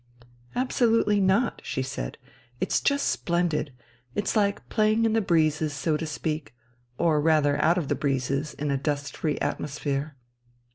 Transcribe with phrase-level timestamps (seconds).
[0.55, 2.17] "Absolutely not," she said.
[2.59, 3.71] "It's just splendid;
[4.15, 6.55] it's like playing in the breezes, so to speak,
[6.97, 10.15] or rather out of the breezes, in a dust free atmosphere.